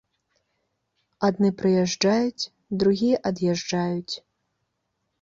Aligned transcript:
Адны 1.27 1.49
прыязджаюць, 1.59 2.49
другія 2.83 3.23
ад'язджаюць. 3.33 4.13